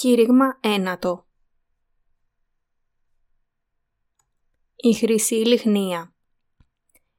[0.00, 1.26] Κήρυγμα ένατο
[4.76, 6.14] Η Χρυσή Λιχνία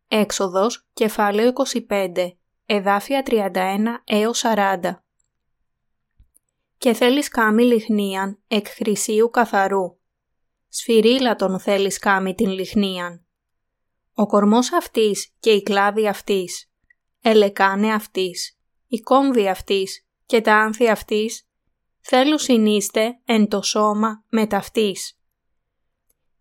[0.08, 1.52] Έξοδος, κεφάλαιο
[1.88, 2.32] 25,
[2.66, 3.52] εδάφια 31
[4.04, 4.80] έως 40
[6.78, 10.00] Και θέλεις κάμι λιχνίαν εκ χρυσίου καθαρού.
[10.68, 13.26] Σφυρίλατον θέλεις κάμι την λιχνίαν.
[14.14, 16.72] Ο κορμός αυτής και η κλάδη αυτής,
[17.22, 21.46] ελεκάνε αυτής, η κόμβη αυτής και τα άνθη αυτής
[22.14, 25.20] θέλουν συνείστε εν το σώμα με ταυτής.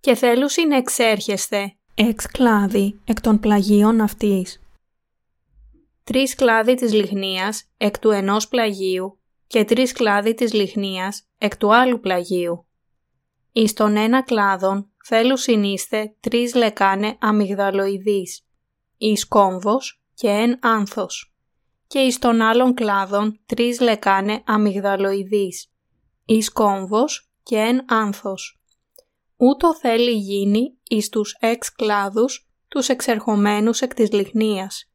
[0.00, 4.60] Και θέλουν συνεξέρχεστε εξ κλάδι εκ των πλαγίων αυτής.
[6.04, 11.74] Τρεις κλάδι της λιχνίας εκ του ενός πλαγίου και τρεις κλάδι της λιχνίας εκ του
[11.74, 12.66] άλλου πλαγίου.
[13.52, 18.46] Εις τον ένα κλάδον θέλουν συνείστε τρεις λεκάνε αμυγδαλοειδείς,
[18.96, 21.34] εις κόμβος και εν άνθος
[21.90, 25.72] και εις των άλλων κλάδων τρεις λεκάνε αμυγδαλοειδείς,
[26.24, 28.60] εις κόμβος και εν άνθος.
[29.36, 34.90] Ούτω θέλει γίνει εις τους εξ κλάδους τους εξερχομένους εκ της λιχνίας.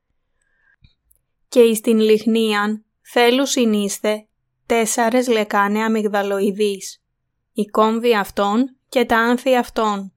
[1.47, 4.27] Και εις την λιχνίαν θέλουν συνείστε
[4.65, 7.03] τέσσαρες λεκάνε αμυγδαλοειδείς,
[7.53, 10.13] η κόμβη αυτών και τα άνθη αυτών.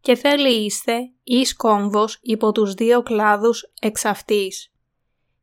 [0.00, 4.69] Και θέλει είστε εις κόμβος υπό τους δύο κλάδους εξ αυτής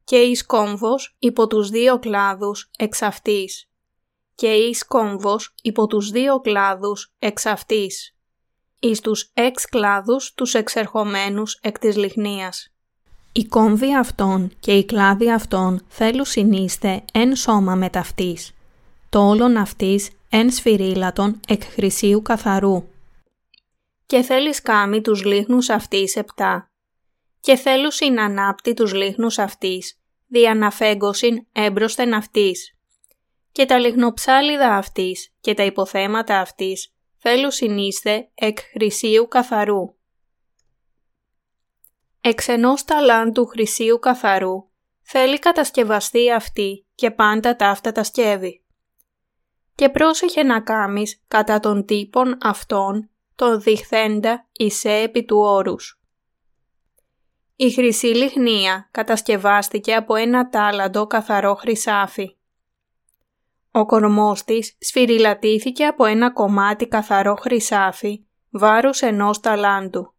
[0.07, 3.69] και εις κόμβος υπό τους δύο κλάδους εξ αυτής
[4.35, 8.15] και εις κόμβος υπό τους δύο κλάδους εξ αυτής,
[8.79, 12.73] εις τους εξ κλάδους τους εξερχομένους εκ της λιχνίας.
[13.31, 18.53] Η κόμβη αυτών και η κλάδη αυτών θέλουν συνείστε εν σώμα με ταυτής,
[19.09, 22.87] το όλον αυτής εν σφυρίλατον εκ χρυσίου καθαρού.
[24.05, 26.71] Και θέλεις κάμει τους λίχνους αυτής επτά,
[27.39, 32.75] και θέλουν συνανάπτει τους λίχνους αυτής, διαναφέγκωσιν έμπροσθεν αυτής.
[33.51, 39.95] Και τα λιγνοψάλιδα αυτής και τα υποθέματα αυτής θέλουν συνείστε εκ χρυσίου καθαρού.
[42.21, 44.69] Εξ ενός ταλάντου χρυσίου καθαρού
[45.01, 48.63] θέλει κατασκευαστεί αυτή και πάντα ταύτα τα σκεύη.
[49.75, 55.96] Και πρόσεχε να κάμεις κατά των τύπων αυτών τον διχθέντα εισέ επί του όρους.
[57.59, 62.35] Η χρυσή λιχνία κατασκευάστηκε από ένα τάλαντο καθαρό χρυσάφι.
[63.71, 70.13] Ο κορμός της σφυριλατήθηκε από ένα κομμάτι καθαρό χρυσάφι βάρους ενός ταλάντου,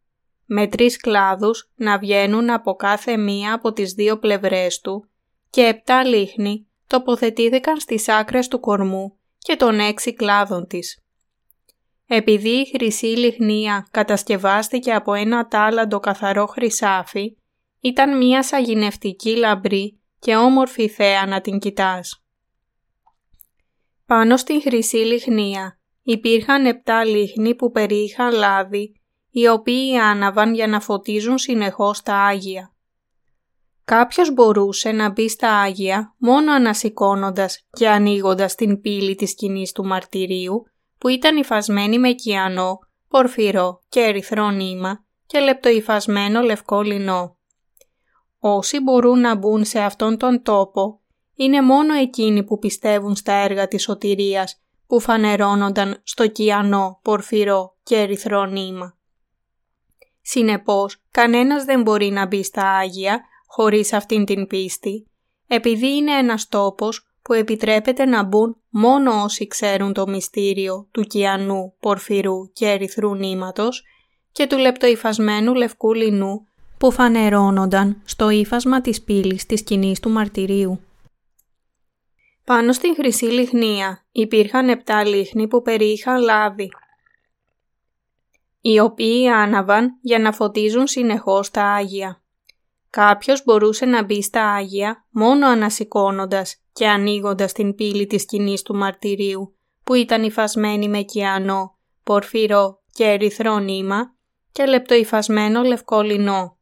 [0.46, 5.08] με τρεις κλάδους να βγαίνουν από κάθε μία από τις δύο πλευρές του
[5.50, 11.02] και επτά λίχνη τοποθετήθηκαν στις άκρες του κορμού και των έξι κλάδων της.
[12.10, 17.36] Επειδή η χρυσή λιχνία κατασκευάστηκε από ένα τάλαντο καθαρό χρυσάφι,
[17.80, 22.22] ήταν μία σαγηνευτική λαμπρή και όμορφη θέα να την κοιτάς.
[24.06, 28.92] Πάνω στην χρυσή λιχνία υπήρχαν επτά λίχνη που περιείχαν λάδι,
[29.30, 32.72] οι οποίοι άναβαν για να φωτίζουν συνεχώς τα Άγια.
[33.84, 39.84] Κάποιος μπορούσε να μπει στα Άγια μόνο ανασηκώνοντας και ανοίγοντας την πύλη της σκηνής του
[39.84, 40.62] μαρτυρίου
[40.98, 42.78] που ήταν υφασμένη με κιανό,
[43.08, 47.36] πορφυρό και ερυθρό νήμα και λεπτοϊφασμένο λευκό λινό.
[48.38, 51.00] Όσοι μπορούν να μπουν σε αυτόν τον τόπο
[51.34, 57.96] είναι μόνο εκείνοι που πιστεύουν στα έργα της σωτηρίας που φανερώνονταν στο κιανό, πορφυρό και
[57.96, 58.98] ερυθρό νήμα.
[60.20, 65.10] Συνεπώς, κανένας δεν μπορεί να μπει στα Άγια χωρίς αυτήν την πίστη,
[65.46, 71.74] επειδή είναι ένας τόπος που επιτρέπεται να μπουν μόνο όσοι ξέρουν το μυστήριο του κιανού,
[71.80, 73.82] πορφυρού και ερυθρού νήματος
[74.32, 76.46] και του λεπτοϊφασμένου λευκού λινού
[76.78, 80.80] που φανερώνονταν στο ύφασμα της πύλης της σκηνής του μαρτυρίου.
[82.44, 86.68] Πάνω στην χρυσή λιχνία υπήρχαν επτά λίχνη που περιείχαν λάδι,
[88.60, 92.22] οι οποίοι άναβαν για να φωτίζουν συνεχώς τα Άγια.
[92.98, 98.74] Κάποιος μπορούσε να μπει στα Άγια μόνο ανασηκώνοντας και ανοίγοντας την πύλη της σκηνής του
[98.74, 104.14] μαρτυρίου που ήταν υφασμένη με κιανό, πορφυρό και ερυθρό νήμα
[104.52, 106.58] και λεπτοϊφασμένο λευκό λινό.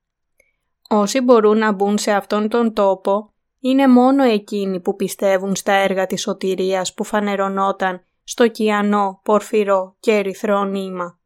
[0.89, 6.07] Όσοι μπορούν να μπουν σε αυτόν τον τόπο είναι μόνο εκείνοι που πιστεύουν στα έργα
[6.07, 11.19] της σωτηρίας που φανερωνόταν στο κιανό, πορφυρό και ερυθρό νήμα.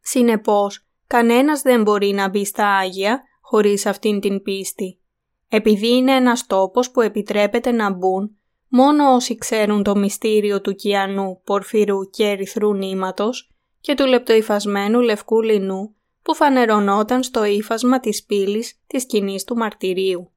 [0.00, 4.96] Συνεπώς, κανένας δεν μπορεί να μπει στα Άγια χωρίς αυτήν την πίστη
[5.48, 8.36] επειδή είναι ένας τόπος που επιτρέπεται να μπουν
[8.68, 15.42] μόνο όσοι ξέρουν το μυστήριο του κιανού, πορφυρού και ερυθρού νήματος και του λεπτοϊφασμένου λευκού
[15.42, 20.32] λινού που φανερωνόταν στο ύφασμα της πύλης της σκηνής του μαρτυρίου.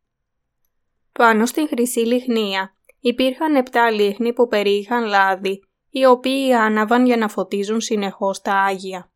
[1.12, 7.28] Πάνω στην χρυσή λιχνία υπήρχαν επτά λίχνη που περιείχαν λάδι, οι οποίοι άναβαν για να
[7.28, 9.12] φωτίζουν συνεχώς τα Άγια.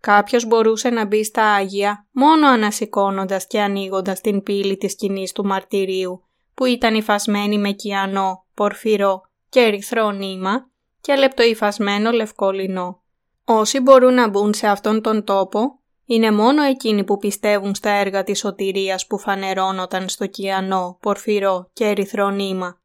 [0.00, 5.44] Κάποιος μπορούσε να μπει στα Άγια μόνο ανασηκώνοντας και ανοίγοντας την πύλη της σκηνής του
[5.44, 6.24] μαρτυρίου,
[6.54, 10.70] που ήταν υφασμένη με κιανό, πορφυρό και ερυθρό νήμα
[11.00, 13.02] και λεπτοϊφασμένο λευκό λινό.
[13.44, 18.22] Όσοι μπορούν να μπουν σε αυτόν τον τόπο είναι μόνο εκείνοι που πιστεύουν στα έργα
[18.22, 22.80] της σωτηρίας που φανερώνονταν στο κιανό, πορφυρό και ερυθρό νήμα.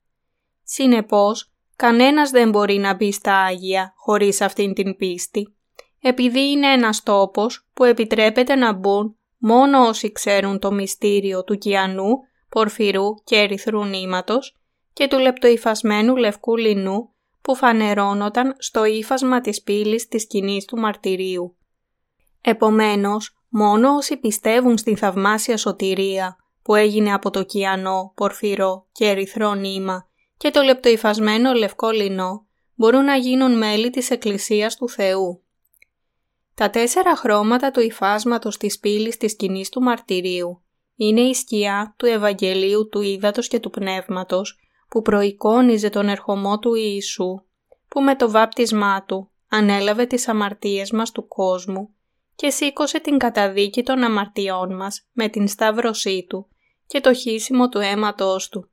[0.63, 5.55] Συνεπώς, κανένας δεν μπορεί να μπει στα Άγια χωρίς αυτήν την πίστη,
[6.07, 12.09] επειδή είναι ένας τόπος που επιτρέπεται να μπουν μόνο όσοι ξέρουν το μυστήριο του κιανού,
[12.49, 14.55] πορφυρού και ερυθρού νήματος
[14.93, 21.57] και του λεπτοϊφασμένου λευκού λινού που φανερώνονταν στο ύφασμα της πύλης της σκηνής του μαρτυρίου.
[22.41, 29.53] Επομένως, μόνο όσοι πιστεύουν στην θαυμάσια σωτηρία που έγινε από το κιανό, πορφυρό και ερυθρό
[29.53, 35.44] νήμα και το λεπτοϊφασμένο λευκό λινό μπορούν να γίνουν μέλη της Εκκλησίας του Θεού.
[36.55, 40.63] Τα τέσσερα χρώματα του υφάσματος της πύλης της σκηνής του μαρτυρίου
[40.95, 44.59] είναι η σκιά του Ευαγγελίου του Ήδατος και του Πνεύματος
[44.89, 47.43] που προεικόνιζε τον ερχομό του Ιησού,
[47.87, 51.89] που με το βάπτισμά του ανέλαβε τις αμαρτίες μας του κόσμου
[52.35, 56.47] και σήκωσε την καταδίκη των αμαρτιών μας με την σταύρωσή του
[56.87, 58.69] και το χύσιμο του αίματός του.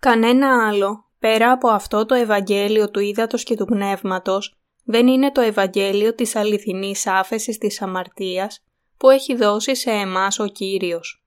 [0.00, 4.55] Κανένα άλλο, πέρα από αυτό το Ευαγγέλιο του Ήδατος και του Πνεύματος,
[4.88, 8.64] δεν είναι το Ευαγγέλιο της αληθινής άφεσης της αμαρτίας
[8.96, 11.24] που έχει δώσει σε εμάς ο Κύριος.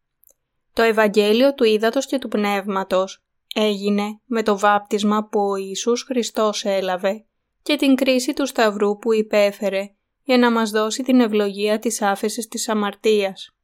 [0.73, 3.23] Το Ευαγγέλιο του Ήδατος και του Πνεύματος
[3.56, 7.25] έγινε με το βάπτισμα που ο Ιησούς Χριστός έλαβε
[7.61, 9.91] και την κρίση του Σταυρού που υπέφερε
[10.23, 13.56] για να μας δώσει την ευλογία της άφεσης της αμαρτίας.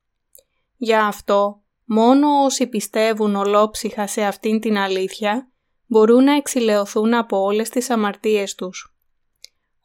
[0.78, 5.52] Γι' αυτό, μόνο όσοι πιστεύουν ολόψυχα σε αυτήν την αλήθεια,
[5.86, 8.95] μπορούν να εξηλαιωθούν από όλες τις αμαρτίες τους.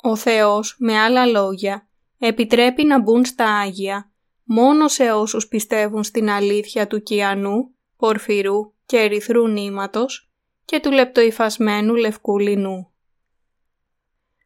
[0.03, 1.89] Ο Θεός, με άλλα λόγια,
[2.19, 4.11] επιτρέπει να μπουν στα Άγια
[4.45, 10.31] μόνο σε όσους πιστεύουν στην αλήθεια του κιανού, πορφυρού και ερυθρού νήματος
[10.65, 12.91] και του λεπτοϊφασμένου λευκού λινού.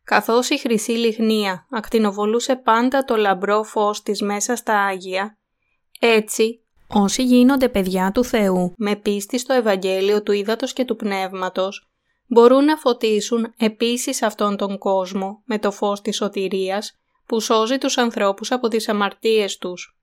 [0.05, 5.39] Καθώς η χρυσή λιχνία ακτινοβολούσε πάντα το λαμπρό φως της μέσα στα Άγια,
[6.01, 11.89] έτσι όσοι γίνονται παιδιά του Θεού με πίστη στο Ευαγγέλιο του Ήδατος και του Πνεύματος,
[12.35, 17.99] μπορούν να φωτίσουν επίσης αυτόν τον κόσμο με το φως της σωτηρίας που σώζει τους
[17.99, 19.99] ανθρώπους από τις αμαρτίες τους.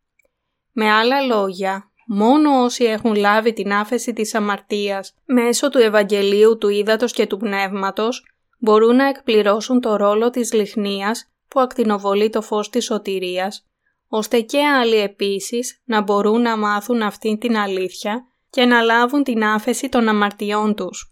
[0.72, 6.70] Με άλλα λόγια, μόνο όσοι έχουν λάβει την άφεση της αμαρτίας μέσω του Ευαγγελίου του
[6.70, 8.26] Ήδατος και του Πνεύματος
[8.60, 13.66] μπορούν να εκπληρώσουν το ρόλο της λιχνίας που ακτινοβολεί το φως της σωτηρίας,
[14.08, 19.44] ώστε και άλλοι επίσης να μπορούν να μάθουν αυτήν την αλήθεια και να λάβουν την
[19.44, 21.11] άφεση των αμαρτιών τους.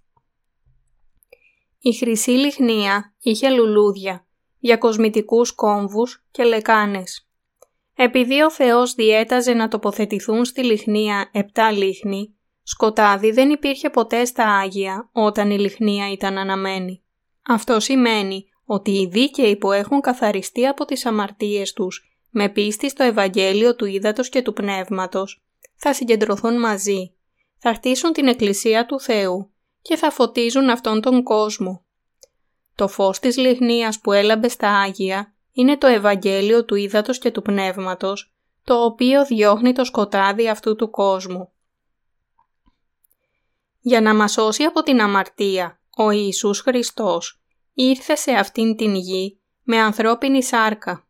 [1.81, 4.25] Η χρυσή λιχνία είχε λουλούδια,
[4.59, 7.29] διακοσμητικούς κόμβους και λεκάνες.
[7.95, 14.45] Επειδή ο Θεός διέταζε να τοποθετηθούν στη λιχνία επτά λίχνη, σκοτάδι δεν υπήρχε ποτέ στα
[14.45, 17.03] Άγια όταν η λιχνία ήταν αναμένη.
[17.47, 23.03] Αυτό σημαίνει ότι οι δίκαιοι που έχουν καθαριστεί από τις αμαρτίες τους με πίστη στο
[23.03, 25.43] Ευαγγέλιο του Ήδατος και του Πνεύματος
[25.75, 27.13] θα συγκεντρωθούν μαζί,
[27.57, 29.51] θα χτίσουν την Εκκλησία του Θεού
[29.81, 31.83] και θα φωτίζουν αυτόν τον κόσμο.
[32.75, 37.41] Το φως της λιχνίας που έλαμπε στα Άγια είναι το Ευαγγέλιο του Ήδατος και του
[37.41, 38.33] Πνεύματος,
[38.63, 41.51] το οποίο διώχνει το σκοτάδι αυτού του κόσμου.
[43.79, 47.41] Για να μας σώσει από την αμαρτία, ο Ιησούς Χριστός
[47.73, 51.07] ήρθε σε αυτήν την γη με ανθρώπινη σάρκα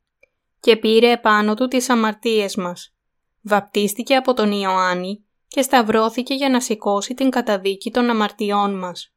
[0.59, 2.93] και πήρε επάνω του τις αμαρτίες μας.
[3.41, 9.13] Βαπτίστηκε από τον Ιωάννη και σταυρώθηκε για να σηκώσει την καταδίκη των αμαρτιών μας.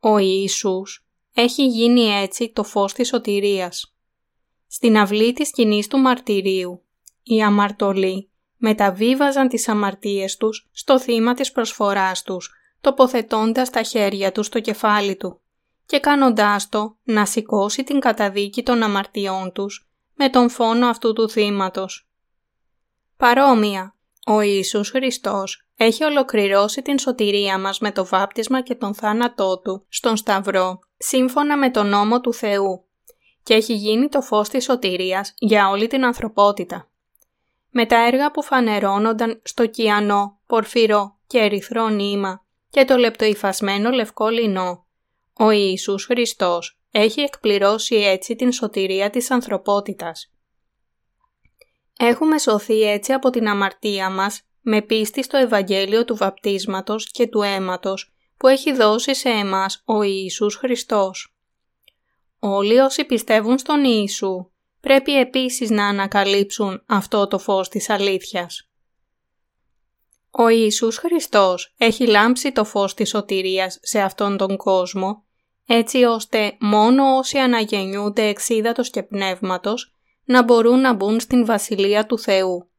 [0.00, 3.94] Ο Ιησούς έχει γίνει έτσι το φως της σωτηρίας.
[4.66, 6.82] Στην αυλή της σκηνής του μαρτυρίου,
[7.22, 12.50] οι αμαρτωλοί μεταβίβαζαν τις αμαρτίες τους στο θύμα της προσφοράς τους,
[12.80, 15.40] τοποθετώντας τα χέρια τους στο κεφάλι του
[15.86, 21.28] και κάνοντάς το να σηκώσει την καταδίκη των αμαρτιών τους με τον φόνο αυτού του
[21.28, 22.10] θύματος.
[23.16, 23.96] Παρόμοια,
[24.30, 29.86] ο Ιησούς Χριστός έχει ολοκληρώσει την σωτηρία μας με το βάπτισμα και τον θάνατό Του
[29.88, 32.84] στον Σταυρό, σύμφωνα με τον νόμο του Θεού
[33.42, 36.90] και έχει γίνει το φως της σωτηρίας για όλη την ανθρωπότητα.
[37.70, 44.28] Με τα έργα που φανερώνονταν στο κιανό, πορφυρό και ερυθρό νήμα και το λεπτοϊφασμένο λευκό
[44.28, 44.86] λινό,
[45.32, 50.32] ο Ιησούς Χριστός έχει εκπληρώσει έτσι την σωτηρία της ανθρωπότητας.
[52.00, 57.42] Έχουμε σωθεί έτσι από την αμαρτία μας με πίστη στο Ευαγγέλιο του βαπτίσματος και του
[57.42, 61.36] αίματος που έχει δώσει σε εμάς ο Ιησούς Χριστός.
[62.38, 64.50] όλοι όσοι πιστεύουν στον Ιησού
[64.80, 68.70] πρέπει επίσης να ανακαλύψουν αυτό το φως της αλήθειας.
[70.30, 75.24] Ο Ιησούς Χριστός έχει λάμψει το φως της σωτηρίας σε αυτόν τον κόσμο,
[75.66, 79.97] έτσι ώστε μόνο όσοι αναγεννιούνται εξίδατος και πνεύματος
[80.28, 82.70] να μπορούν να μπουν στην Βασιλεία του Θεού.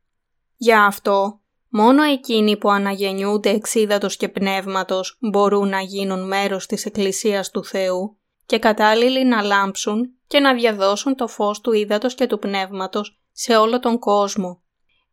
[0.57, 7.49] Για αυτό, μόνο εκείνοι που αναγεννιούνται εξίδατος και πνεύματος μπορούν να γίνουν μέρος της Εκκλησίας
[7.49, 12.39] του Θεού και κατάλληλοι να λάμψουν και να διαδώσουν το φως του ύδατος και του
[12.39, 14.61] πνεύματος σε όλο τον κόσμο.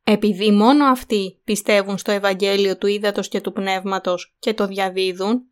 [0.05, 5.43] Επειδή μόνο αυτοί πιστεύουν στο Ευαγγέλιο του ύδατος και του πνεύματος και το διαδίδουν,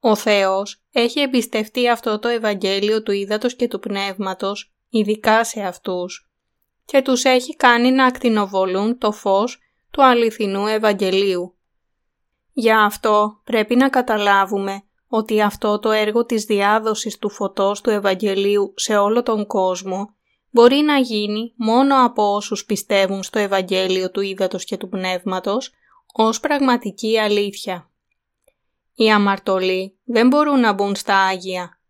[0.00, 6.25] ο Θεός έχει εμπιστευτεί αυτό το Ευαγγέλιο του ύδατος και του πνεύματος, ειδικά σε αυτούς,
[6.86, 9.58] και τους έχει κάνει να ακτινοβολούν το φως
[9.90, 11.54] του αληθινού Ευαγγελίου.
[12.52, 18.72] Για αυτό πρέπει να καταλάβουμε ότι αυτό το έργο της διάδοσης του φωτός του Ευαγγελίου
[18.76, 20.14] σε όλο τον κόσμο
[20.50, 25.70] μπορεί να γίνει μόνο από όσους πιστεύουν στο Ευαγγέλιο του Ήδατος και του Πνεύματος
[26.12, 27.90] ως πραγματική αλήθεια.
[28.94, 31.80] Οι αμαρτωλοί δεν μπορούν να μπουν στα Άγια.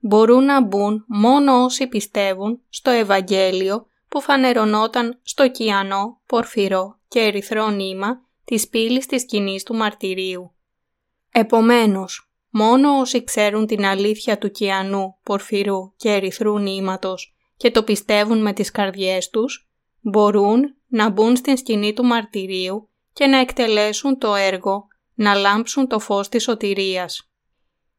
[0.00, 7.70] Μπορούν να μπουν μόνο όσοι πιστεύουν στο Ευαγγέλιο που φανερωνόταν στο κιανό, πορφυρό και ερυθρό
[7.70, 10.54] νήμα της πύλης της σκηνής του μαρτυρίου.
[11.32, 18.42] Επομένως, μόνο όσοι ξέρουν την αλήθεια του κιανού, πορφυρού και ερυθρού νήματος και το πιστεύουν
[18.42, 19.70] με τις καρδιές τους,
[20.00, 25.98] μπορούν να μπουν στην σκηνή του μαρτυρίου και να εκτελέσουν το έργο, να λάμψουν το
[25.98, 27.30] φως της σωτηρίας.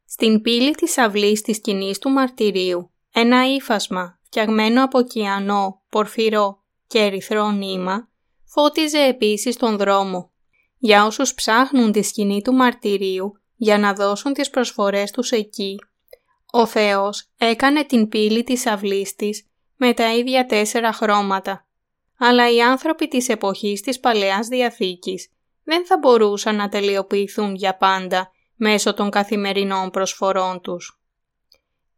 [0.04, 6.98] Στην πύλη της αυλής της σκηνής του μαρτυρίου, ένα ύφασμα φτιαγμένο από κιανό, πορφυρό και
[6.98, 8.08] ερυθρό νήμα,
[8.44, 10.32] φώτιζε επίσης τον δρόμο.
[10.78, 15.76] Για όσους ψάχνουν τη σκηνή του μαρτυρίου για να δώσουν τις προσφορές τους εκεί,
[16.50, 21.66] ο Θεός έκανε την πύλη της αυλής της με τα ίδια τέσσερα χρώματα.
[22.18, 25.28] Αλλά οι άνθρωποι της εποχής της Παλαιάς Διαθήκης
[25.64, 31.00] δεν θα μπορούσαν να τελειοποιηθούν για πάντα μέσω των καθημερινών προσφορών τους.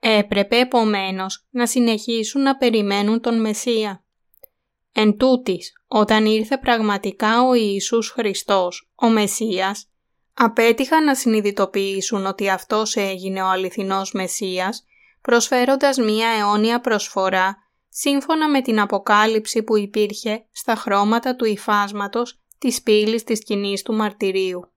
[0.01, 4.05] Έπρεπε επομένως να συνεχίσουν να περιμένουν τον Μεσσία.
[4.93, 9.91] Εν τούτης, όταν ήρθε πραγματικά ο Ιησούς Χριστός, ο Μεσσίας,
[10.35, 14.85] απέτυχαν να συνειδητοποιήσουν ότι αυτός έγινε ο αληθινός Μεσσίας,
[15.21, 17.57] προσφέροντας μία αιώνια προσφορά
[17.89, 23.95] σύμφωνα με την αποκάλυψη που υπήρχε στα χρώματα του υφάσματος της πύλης της σκηνής του
[23.95, 24.73] μαρτυρίου.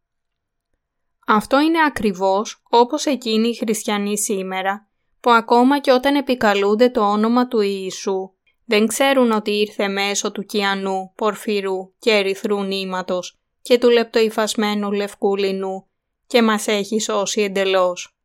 [1.28, 4.90] Αυτό είναι ακριβώς όπως εκείνοι οι χριστιανοί σήμερα,
[5.24, 8.32] που ακόμα και όταν επικαλούνται το όνομα του Ιησού,
[8.66, 15.36] δεν ξέρουν ότι ήρθε μέσω του κιανού, πορφυρού και ερυθρού νήματος και του λεπτοϊφασμένου λευκού
[15.36, 15.88] λινού
[16.28, 18.18] και μας έχει σώσει εντελώς.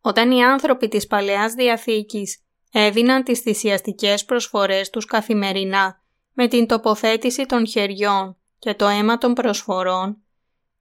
[0.00, 6.02] Όταν οι άνθρωποι της Παλαιάς Διαθήκης έδιναν τις θυσιαστικές προσφορές τους καθημερινά
[6.32, 10.22] με την τοποθέτηση των χεριών και το αίμα των προσφορών,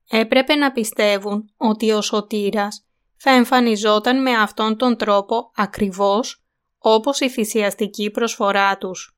[0.09, 2.85] έπρεπε να πιστεύουν ότι ο σωτήρας
[3.25, 6.44] θα εμφανιζόταν με αυτόν τον τρόπο ακριβώς
[6.77, 9.18] όπως η θυσιαστική προσφορά τους.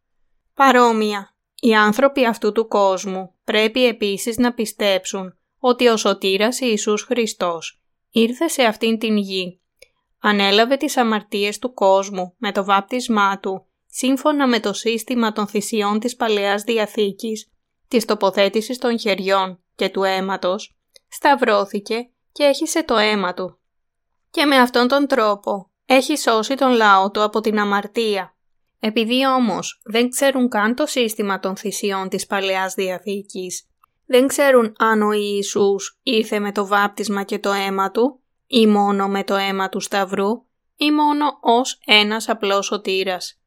[0.54, 7.82] Παρόμοια, οι άνθρωποι αυτού του κόσμου πρέπει επίσης να πιστέψουν ότι ο σωτήρας Ιησούς Χριστός
[8.10, 9.62] ήρθε σε αυτήν την γη
[10.20, 16.00] ανέλαβε τις αμαρτίες του κόσμου με το βάπτισμά του, σύμφωνα με το σύστημα των θυσιών
[16.00, 17.52] της Παλαιάς Διαθήκης,
[17.88, 23.60] της τοποθέτησης των χεριών και του αίματος, σταυρώθηκε και έχισε το αίμα του.
[24.36, 28.36] Και με αυτόν τον τρόπο έχει σώσει τον λαό του από την αμαρτία.
[28.80, 33.70] Επειδή όμως δεν ξέρουν καν το σύστημα των θυσιών της Παλαιάς Διαθήκης,
[34.06, 39.08] δεν ξέρουν αν ο Ιησούς ήρθε με το βάπτισμα και το αίμα του, ή μόνο
[39.08, 43.40] με το αίμα του Σταυρού ή μόνο ως ένας απλός σωτήρας.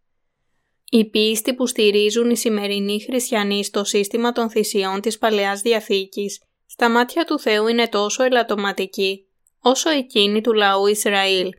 [0.90, 6.90] Οι πίστη που στηρίζουν οι σημερινοί χριστιανοί στο σύστημα των θυσιών της Παλαιάς Διαθήκης στα
[6.90, 9.27] μάτια του Θεού είναι τόσο ελαττωματική
[9.60, 11.50] όσο εκείνη του λαού Ισραήλ.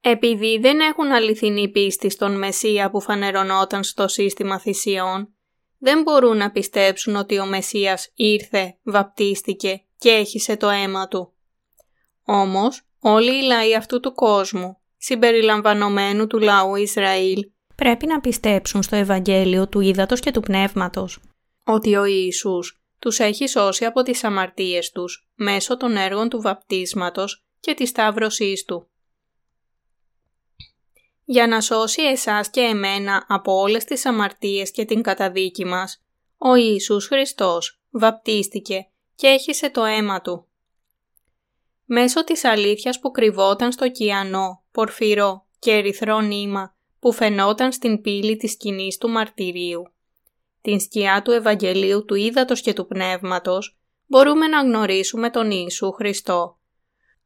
[0.00, 5.34] Επειδή δεν έχουν αληθινή πίστη στον Μεσσία που φανερωνόταν στο σύστημα θυσιών,
[5.78, 11.32] δεν μπορούν να πιστέψουν ότι ο Μεσσίας ήρθε, βαπτίστηκε και έχισε το αίμα του.
[12.24, 18.96] Όμως, όλοι οι λαοί αυτού του κόσμου, συμπεριλαμβανομένου του λαού Ισραήλ, πρέπει να πιστέψουν στο
[18.96, 21.18] Ευαγγέλιο του Ήδατος και του Πνεύματος,
[21.64, 27.44] ότι ο Ιησούς τους έχει σώσει από τις αμαρτίες τους μέσω των έργων του βαπτίσματος
[27.60, 28.88] και της σταύρωσής του.
[31.24, 36.02] Για να σώσει εσάς και εμένα από όλες τις αμαρτίες και την καταδίκη μας,
[36.38, 40.44] ο Ιησούς Χριστός βαπτίστηκε και έχισε το αίμα του
[41.92, 48.36] μέσω της αλήθειας που κρυβόταν στο κιανό, πορφυρό και ερυθρό νήμα που φαινόταν στην πύλη
[48.36, 49.92] της σκηνής του μαρτυρίου.
[50.62, 56.58] Την σκιά του Ευαγγελίου του Ήδατος και του Πνεύματος μπορούμε να γνωρίσουμε τον Ιησού Χριστό.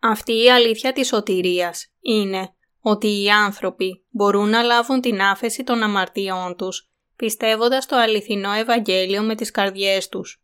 [0.00, 5.82] Αυτή η αλήθεια της σωτηρίας είναι ότι οι άνθρωποι μπορούν να λάβουν την άφεση των
[5.82, 10.42] αμαρτιών τους πιστεύοντας το αληθινό Ευαγγέλιο με τις καρδιές τους.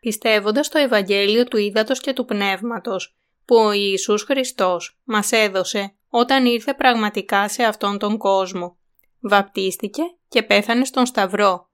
[0.00, 6.46] Πιστεύοντας το Ευαγγέλιο του Ήδατος και του Πνεύματος που ο Ιησούς Χριστός μας έδωσε όταν
[6.46, 8.78] ήρθε πραγματικά σε αυτόν τον κόσμο.
[9.20, 11.69] Βαπτίστηκε και πέθανε στον Σταυρό.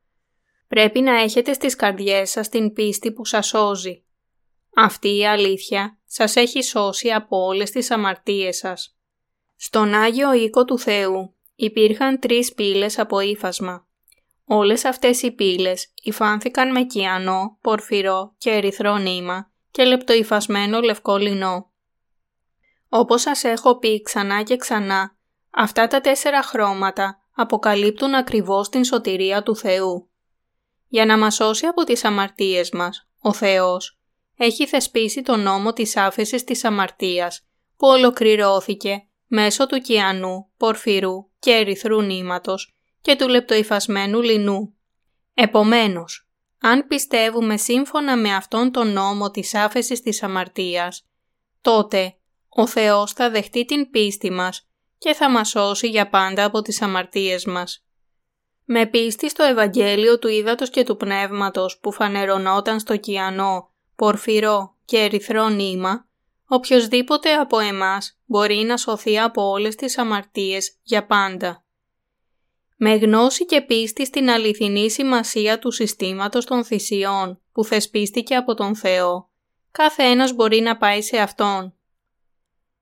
[0.68, 4.04] Πρέπει να έχετε στις καρδιές σας την πίστη που σας σώζει.
[4.74, 8.96] Αυτή η αλήθεια σας έχει σώσει από όλες τις αμαρτίες σας.
[9.56, 13.86] Στον Άγιο Οίκο του Θεού υπήρχαν τρεις πύλες από ύφασμα.
[14.44, 21.70] Όλες αυτές οι πύλες υφάνθηκαν με κιανό, πορφυρό και ερυθρό νήμα και λεπτοϊφασμένο λευκό λινό.
[22.88, 25.16] Όπως σας έχω πει ξανά και ξανά,
[25.50, 30.10] αυτά τα τέσσερα χρώματα αποκαλύπτουν ακριβώς την σωτηρία του Θεού.
[30.96, 33.98] Για να μας σώσει από τις αμαρτίες μας, ο Θεός
[34.36, 41.50] έχει θεσπίσει τον νόμο της άφεσης της αμαρτίας που ολοκληρώθηκε μέσω του κιανού, πορφυρού και
[41.50, 44.76] ερυθρού νήματος και του λεπτοϊφασμένου λινού.
[45.34, 46.28] Επομένως,
[46.60, 51.08] αν πιστεύουμε σύμφωνα με αυτόν τον νόμο της άφεσης της αμαρτίας,
[51.60, 52.16] τότε
[52.48, 56.82] ο Θεός θα δεχτεί την πίστη μας και θα μας σώσει για πάντα από τις
[56.82, 57.85] αμαρτίες μας.
[58.68, 64.98] Με πίστη στο Ευαγγέλιο του Ήδατος και του Πνεύματος που φανερωνόταν στο κιανό, πορφυρό και
[64.98, 66.08] ερυθρό νήμα,
[66.48, 71.64] οποιοδήποτε από εμάς μπορεί να σωθεί από όλες τις αμαρτίες για πάντα.
[72.76, 78.76] Με γνώση και πίστη στην αληθινή σημασία του συστήματος των θυσιών που θεσπίστηκε από τον
[78.76, 79.30] Θεό,
[79.70, 81.74] κάθε ένας μπορεί να πάει σε Αυτόν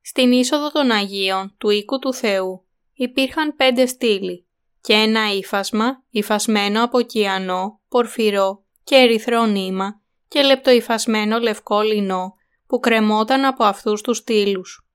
[0.01, 4.44] στην είσοδο των Αγίων του οίκου του Θεού υπήρχαν πέντε στήλοι
[4.85, 12.35] και ένα ύφασμα υφασμένο από κιανό, πορφυρό και ερυθρό νήμα και λεπτοϊφασμένο λευκό λινό
[12.67, 14.89] που κρεμόταν από αυτούς τους στήλους.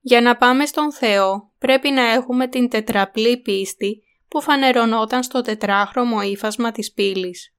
[0.00, 6.22] Για να πάμε στον Θεό πρέπει να έχουμε την τετραπλή πίστη που φανερωνόταν στο τετράχρωμο
[6.22, 7.54] ύφασμα της πύλης.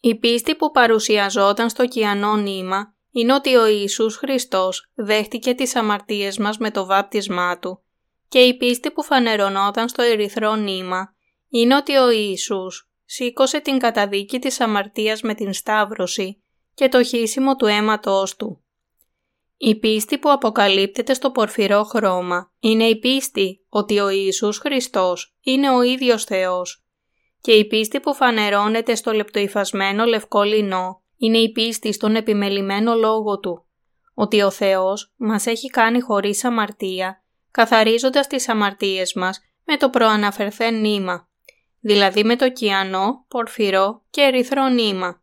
[0.00, 6.38] Η πίστη που παρουσιαζόταν στο κιανό νήμα είναι ότι ο Ιησούς Χριστός δέχτηκε τις αμαρτίες
[6.38, 7.81] μας με το βάπτισμά Του
[8.32, 11.14] και η πίστη που φανερωνόταν στο ερυθρό νήμα
[11.48, 16.42] είναι ότι ο Ιησούς σήκωσε την καταδίκη της αμαρτίας με την Σταύρωση
[16.74, 18.64] και το χύσιμο του αίματός Του.
[19.56, 25.70] Η πίστη που αποκαλύπτεται στο πορφυρό χρώμα είναι η πίστη ότι ο Ιησούς Χριστός είναι
[25.70, 26.84] ο ίδιος Θεός
[27.40, 33.38] και η πίστη που φανερώνεται στο λεπτοϊφασμένο λευκό λινό είναι η πίστη στον επιμελημένο λόγο
[33.38, 33.66] Του,
[34.14, 37.21] ότι ο Θεός μας έχει κάνει χωρίς αμαρτία,
[37.52, 41.28] καθαρίζοντας τις αμαρτίες μας με το προαναφερθέν νήμα,
[41.80, 45.22] δηλαδή με το κιανό, πορφυρό και ερυθρό νήμα.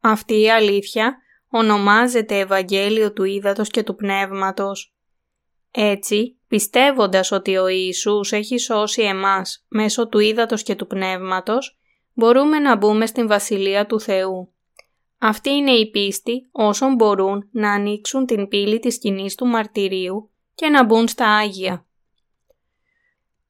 [0.00, 1.16] Αυτή η αλήθεια
[1.48, 4.94] ονομάζεται Ευαγγέλιο του Ήδατος και του Πνεύματος.
[5.70, 11.78] Έτσι, πιστεύοντας ότι ο Ιησούς έχει σώσει εμάς μέσω του Ήδατος και του Πνεύματος,
[12.12, 14.54] μπορούμε να μπούμε στην Βασιλεία του Θεού.
[15.18, 20.68] Αυτή είναι η πίστη όσων μπορούν να ανοίξουν την πύλη της σκηνής του μαρτυρίου και
[20.68, 21.86] να μπουν στα Άγια.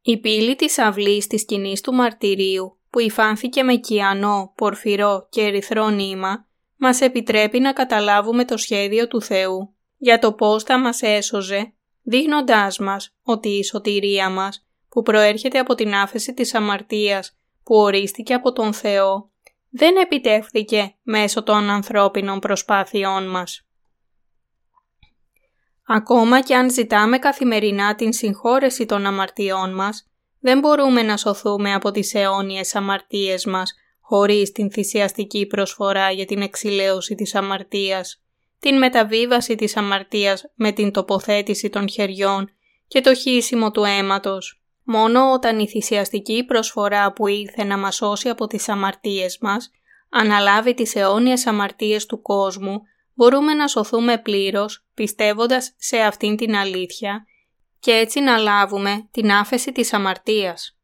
[0.02, 5.88] Η πύλη της αυλής της σκηνής του μαρτυρίου που υφάνθηκε με κιανό, πορφυρό και ερυθρό
[5.88, 11.72] νήμα μας επιτρέπει να καταλάβουμε το σχέδιο του Θεού για το πώς θα μας έσωζε,
[12.02, 18.34] δείχνοντάς μας ότι η σωτηρία μας που προέρχεται από την άφεση της αμαρτίας που ορίστηκε
[18.34, 19.30] από τον Θεό
[19.70, 23.66] δεν επιτεύχθηκε μέσω των ανθρώπινων προσπάθειών μας.
[25.86, 30.06] Ακόμα και αν ζητάμε καθημερινά την συγχώρεση των αμαρτιών μας,
[30.40, 36.42] δεν μπορούμε να σωθούμε από τις αιώνιες αμαρτίες μας χωρίς την θυσιαστική προσφορά για την
[36.42, 38.22] εξηλαίωση της αμαρτίας,
[38.58, 42.50] την μεταβίβαση της αμαρτίας με την τοποθέτηση των χεριών
[42.86, 44.62] και το χύσιμο του αίματος.
[44.82, 49.70] Μόνο όταν η θυσιαστική προσφορά που ήρθε να μας σώσει από τις αμαρτίες μας
[50.10, 52.82] αναλάβει τις αιώνιες αμαρτίες του κόσμου,
[53.14, 57.24] μπορούμε να σωθούμε πλήρως πιστεύοντας σε αυτήν την αλήθεια
[57.80, 60.76] και έτσι να λάβουμε την άφεση της αμαρτίας.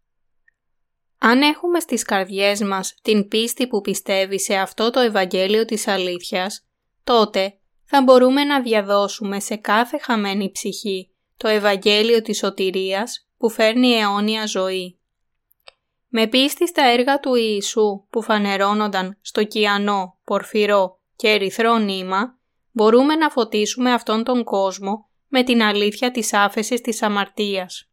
[1.18, 6.66] Αν έχουμε στις καρδιές μας την πίστη που πιστεύει σε αυτό το Ευαγγέλιο της αλήθειας,
[7.04, 13.88] τότε θα μπορούμε να διαδώσουμε σε κάθε χαμένη ψυχή το Ευαγγέλιο της σωτηρίας που φέρνει
[13.88, 14.98] αιώνια ζωή.
[16.08, 22.38] Με πίστη στα έργα του Ιησού που φανερώνονταν στο κιανό, πορφυρό και ερυθρό νήμα,
[22.72, 27.90] μπορούμε να φωτίσουμε αυτόν τον κόσμο με την αλήθεια της άφεσης της αμαρτίας.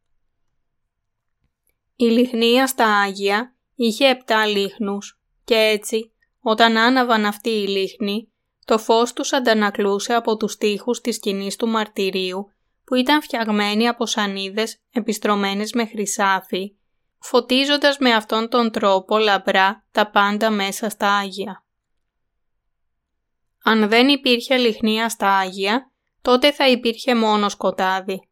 [1.95, 8.31] Η λιχνία στα Άγια είχε επτά λίχνους και έτσι όταν άναβαν αυτοί οι λίχνοι,
[8.65, 12.47] το φως τους αντανακλούσε από τους τοίχους της σκηνής του μαρτυρίου
[12.83, 16.75] που ήταν φτιαγμένοι από σανίδες επιστρωμένες με χρυσάφι,
[17.19, 21.64] φωτίζοντας με αυτόν τον τρόπο λαμπρά τα πάντα μέσα στα Άγια.
[23.67, 28.29] Αν δεν υπήρχε λιχνία στα Άγια, τότε θα υπήρχε μόνο σκοτάδι.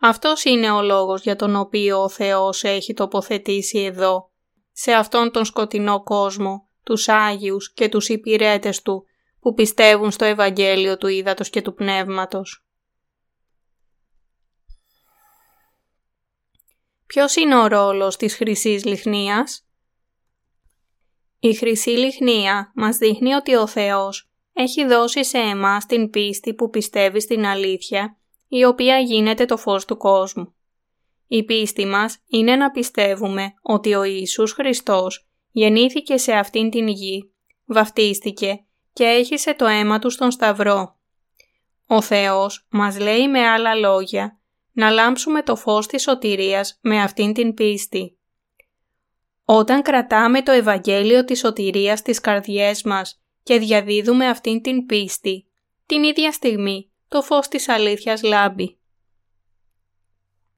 [0.00, 4.30] Αυτός είναι ο λόγος για τον οποίο ο Θεός έχει τοποθετήσει εδώ,
[4.72, 9.04] σε αυτόν τον σκοτεινό κόσμο, τους Άγιους και τους υπηρέτες Του
[9.40, 12.66] που πιστεύουν στο Ευαγγέλιο του Ήδατος και του Πνεύματος.
[17.06, 19.66] Ποιος είναι ο ρόλος της Χρυσής Λιχνίας;
[21.38, 26.70] Η Χρυσή Λιχνία μας δείχνει ότι ο Θεός έχει δώσει σε εμάς την πίστη που
[26.70, 28.16] πιστεύει στην αλήθεια,
[28.48, 30.54] η οποία γίνεται το φως του κόσμου.
[31.26, 37.32] Η πίστη μας είναι να πιστεύουμε ότι ο Ιησούς Χριστός γεννήθηκε σε αυτήν την γη,
[37.64, 40.96] βαφτίστηκε και έχισε το αίμα του στον Σταυρό.
[41.86, 44.40] Ο Θεός μας λέει με άλλα λόγια
[44.72, 48.18] να λάμψουμε το φως της σωτηρίας με αυτήν την πίστη.
[49.44, 55.46] Όταν κρατάμε το Ευαγγέλιο της σωτηρίας στις καρδιές μας και διαδίδουμε αυτήν την πίστη,
[55.86, 58.78] την ίδια στιγμή το φως της αλήθειας λάμπει.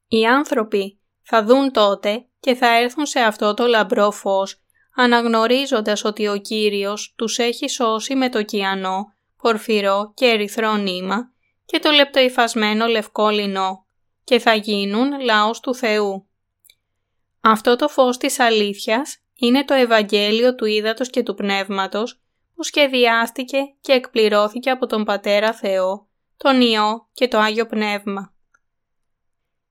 [0.07, 4.61] Οι άνθρωποι θα δουν τότε και θα έρθουν σε αυτό το λαμπρό φως,
[4.95, 11.31] αναγνωρίζοντας ότι ο Κύριος τους έχει σώσει με το κιανό, πορφυρό και ερυθρό νήμα
[11.65, 13.85] και το λεπτοϊφασμένο λευκό λινό
[14.23, 16.27] και θα γίνουν λαός του Θεού.
[17.41, 22.19] Αυτό το φως της αλήθειας είναι το Ευαγγέλιο του Ήδατος και του Πνεύματος
[22.55, 28.33] που σχεδιάστηκε και εκπληρώθηκε από τον Πατέρα Θεό, τον Υιό και το Άγιο Πνεύμα.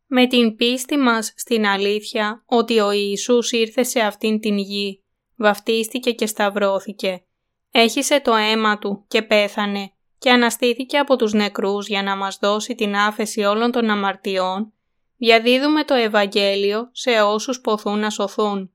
[0.06, 5.04] Με την πίστη μας στην αλήθεια ότι ο Ιησούς ήρθε σε αυτήν την γη,
[5.36, 7.24] βαφτίστηκε και σταυρώθηκε,
[7.70, 12.74] έχισε το αίμα Του και πέθανε και αναστήθηκε από τους νεκρούς για να μας δώσει
[12.74, 14.72] την άφεση όλων των αμαρτιών,
[15.16, 18.73] διαδίδουμε το Ευαγγέλιο σε όσους ποθούν να σωθούν.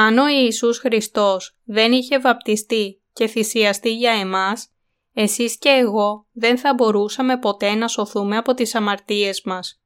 [0.00, 4.68] Αν ο Ιησούς Χριστός δεν είχε βαπτιστεί και θυσιαστεί για εμάς,
[5.12, 9.82] εσείς και εγώ δεν θα μπορούσαμε ποτέ να σωθούμε από τις αμαρτίες μας.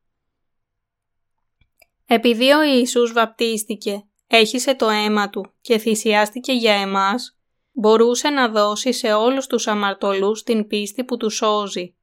[2.07, 7.39] Επειδή ο Ιησούς βαπτίστηκε, έχισε το αίμα Του και θυσιάστηκε για εμάς,
[7.73, 11.97] μπορούσε να δώσει σε όλους τους αμαρτωλούς την πίστη που τους σώζει.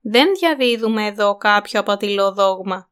[0.00, 2.90] Δεν διαδίδουμε εδώ κάποιο απατηλό δόγμα.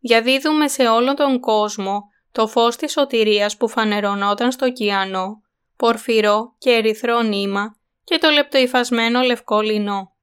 [0.00, 2.02] Διαδίδουμε σε όλο τον κόσμο
[2.36, 5.42] το φως της σωτηρίας που φανερωνόταν στο κιανό,
[5.76, 10.16] πορφυρό και ερυθρό νήμα και το λεπτοϊφασμένο λευκό λινό.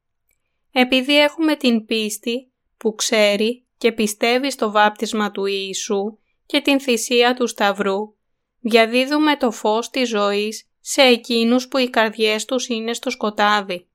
[0.71, 7.33] Επειδή έχουμε την πίστη που ξέρει και πιστεύει στο βάπτισμα του Ιησού και την θυσία
[7.33, 7.99] του Σταυρού,
[8.59, 13.87] διαδίδουμε το φως της ζωής σε εκείνους που οι καρδιές τους είναι στο σκοτάδι.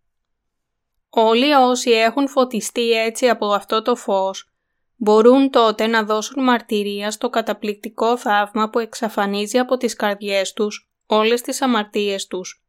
[1.09, 4.48] Όλοι όσοι έχουν φωτιστεί έτσι από αυτό το φως,
[4.99, 11.41] μπορούν τότε να δώσουν μαρτυρία στο καταπληκτικό θαύμα που εξαφανίζει από τις καρδιές τους όλες
[11.41, 12.63] τις αμαρτίες τους.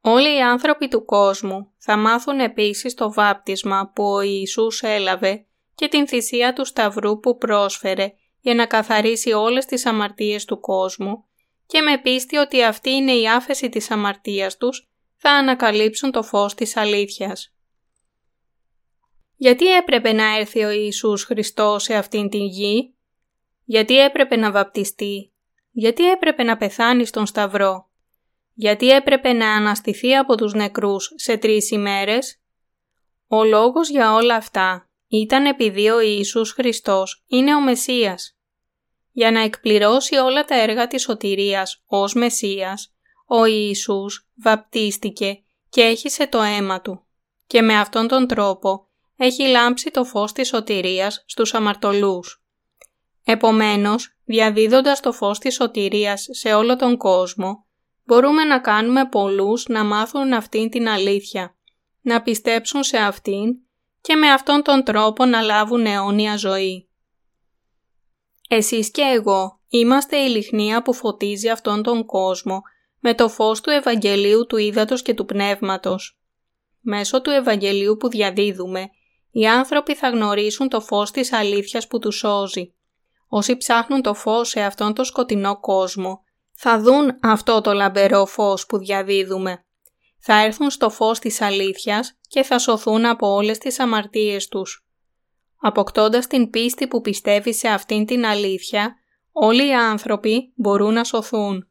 [0.00, 5.88] Όλοι οι άνθρωποι του κόσμου θα μάθουν επίσης το βάπτισμα που ο Ιησούς έλαβε και
[5.88, 11.24] την θυσία του Σταυρού που πρόσφερε για να καθαρίσει όλες τις αμαρτίες του κόσμου
[11.66, 16.54] και με πίστη ότι αυτή είναι η άφεση της αμαρτίας τους, θα ανακαλύψουν το φως
[16.54, 17.52] της αλήθειας.
[19.40, 22.94] Γιατί έπρεπε να έρθει ο Ιησούς Χριστός σε αυτήν την γη;
[23.64, 25.32] Γιατί έπρεπε να βαπτιστεί;
[25.70, 27.90] Γιατί έπρεπε να πεθάνει στον Σταυρό;
[28.54, 32.40] Γιατί έπρεπε να αναστηθεί από τους νεκρούς σε τρεις ημέρες;
[33.28, 38.38] Ο λόγος για όλα αυτά ήταν επειδή ο Ιησούς Χριστός είναι ο Μεσσίας.
[39.12, 42.94] Για να εκπληρώσει όλα τα έργα της σωτηρίας ως Μεσσίας,
[43.26, 47.06] ο Ιησούς βαπτίστηκε και έχισε το αίμα του.
[47.46, 48.87] Και με αυτόν τον τρόπο
[49.20, 52.42] έχει λάμψει το φως της σωτηρίας στους αμαρτωλούς.
[53.24, 57.66] Επομένως, διαδίδοντας το φως της σωτηρίας σε όλο τον κόσμο,
[58.04, 61.56] μπορούμε να κάνουμε πολλούς να μάθουν αυτήν την αλήθεια,
[62.00, 63.54] να πιστέψουν σε αυτήν
[64.00, 66.88] και με αυτόν τον τρόπο να λάβουν αιώνια ζωή.
[68.48, 72.62] Εσείς και εγώ είμαστε η λιχνία που φωτίζει αυτόν τον κόσμο
[73.00, 76.20] με το φως του Ευαγγελίου του Ήδατος και του Πνεύματος.
[76.80, 78.90] Μέσω του Ευαγγελίου που διαδίδουμε,
[79.38, 82.74] οι άνθρωποι θα γνωρίσουν το φως της αλήθειας που τους σώζει.
[83.28, 88.66] Όσοι ψάχνουν το φως σε αυτόν τον σκοτεινό κόσμο, θα δουν αυτό το λαμπερό φως
[88.66, 89.62] που διαδίδουμε.
[90.20, 94.86] θα έρθουν στο φως της αλήθειας και θα σωθούν από όλες τις αμαρτίες τους.
[95.60, 98.94] Αποκτώντας την πίστη που πιστεύει σε αυτήν την αλήθεια,
[99.32, 101.68] όλοι οι άνθρωποι μπορούν να σωθούν.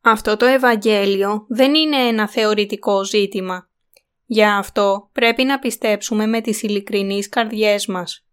[0.00, 3.68] Αυτό το Ευαγγέλιο δεν είναι ένα θεωρητικό ζήτημα.
[4.26, 8.26] Για αυτό πρέπει να πιστέψουμε με τις ειλικρινείς καρδιές μας.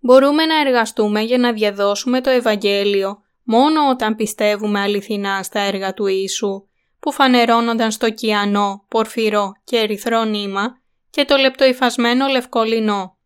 [0.00, 6.06] Μπορούμε να εργαστούμε για να διαδώσουμε το Ευαγγέλιο μόνο όταν πιστεύουμε αληθινά στα έργα του
[6.06, 6.68] Ιησού,
[7.00, 13.18] που φανερώνονταν στο κιανό, πορφυρό και ερυθρό νήμα και το λεπτοϊφασμένο λευκό λινό.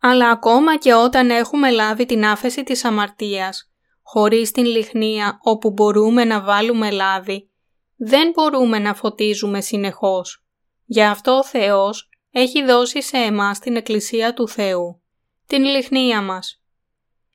[0.00, 3.70] Αλλά ακόμα και όταν έχουμε λάβει την άφεση της αμαρτίας,
[4.02, 7.50] χωρίς την λιχνία όπου μπορούμε να βάλουμε λάδι,
[7.96, 10.45] δεν μπορούμε να φωτίζουμε συνεχώς.
[10.86, 15.02] Γι' αυτό ο Θεός έχει δώσει σε εμάς την Εκκλησία του Θεού,
[15.46, 16.62] την λιχνία μας.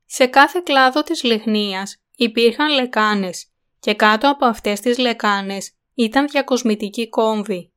[0.05, 7.09] Σε κάθε κλάδο της λιχνίας υπήρχαν λεκάνες και κάτω από αυτές τις λεκάνες ήταν διακοσμητική
[7.09, 7.71] κόμβη.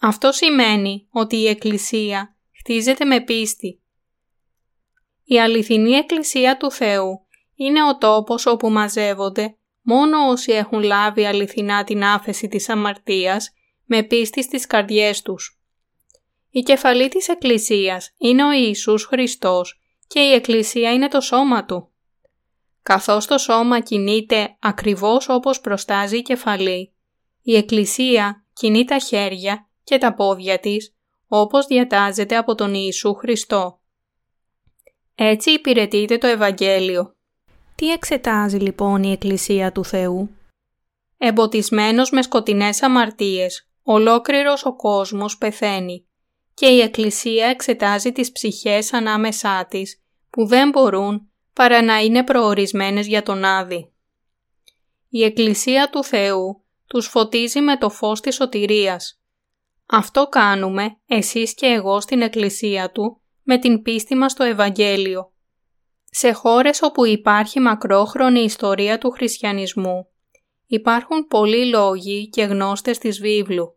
[0.00, 3.80] Αυτό σημαίνει ότι η Εκκλησία χτίζεται με πίστη.
[5.24, 11.84] Η αληθινή Εκκλησία του Θεού είναι ο τόπος όπου μαζεύονται μόνο όσοι έχουν λάβει αληθινά
[11.84, 13.52] την άφεση της αμαρτίας
[13.86, 15.60] με πίστη στις καρδιές τους.
[16.50, 21.90] Η κεφαλή της Εκκλησίας είναι ο Ιησούς Χριστός και η Εκκλησία είναι το σώμα Του.
[22.82, 26.94] Καθώς το σώμα κινείται ακριβώς όπως προστάζει η κεφαλή,
[27.42, 30.96] η Εκκλησία κινεί τα χέρια και τα πόδια της
[31.28, 33.80] όπως διατάζεται από τον Ιησού Χριστό.
[35.14, 37.16] Έτσι υπηρετείται το Ευαγγέλιο.
[37.74, 40.30] Τι εξετάζει λοιπόν η Εκκλησία του Θεού;
[41.18, 46.06] Εμποτισμένος με σκοτεινές αμαρτίες, ολόκληρος ο κόσμος πεθαίνει
[46.54, 53.06] και η Εκκλησία εξετάζει τις ψυχές ανάμεσά της που δεν μπορούν παρά να είναι προορισμένες
[53.06, 53.92] για τον Άδη.
[55.08, 59.20] Η Εκκλησία του Θεού τους φωτίζει με το φως της σωτηρίας.
[59.86, 65.32] Αυτό κάνουμε εσείς και εγώ στην Εκκλησία Του με την πίστη μας στο Ευαγγέλιο.
[66.04, 70.08] Σε χώρες όπου υπάρχει μακρόχρονη ιστορία του χριστιανισμού,
[70.66, 73.76] υπάρχουν πολλοί λόγοι και γνώστες της βίβλου.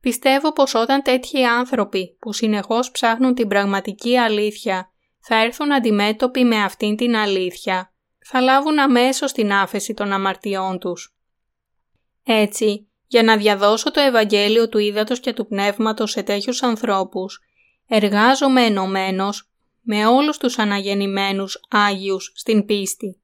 [0.00, 6.56] Πιστεύω πως όταν τέτοιοι άνθρωποι που συνεχώς ψάχνουν την πραγματική αλήθεια θα έρθουν αντιμέτωποι με
[6.56, 11.16] αυτήν την αλήθεια, θα λάβουν αμέσως την άφεση των αμαρτιών τους.
[12.24, 17.40] Έτσι, για να διαδώσω το Ευαγγέλιο του Ήδατος και του Πνεύματος σε τέτοιους ανθρώπους,
[17.88, 23.20] εργάζομαι ενωμένος με όλους τους αναγεννημένους Άγιους στην πίστη.